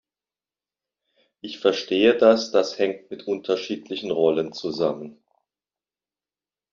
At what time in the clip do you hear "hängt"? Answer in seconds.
2.79-3.11